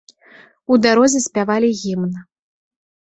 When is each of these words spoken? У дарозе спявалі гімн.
У 0.75 0.77
дарозе 0.87 1.21
спявалі 1.27 1.69
гімн. 1.83 2.17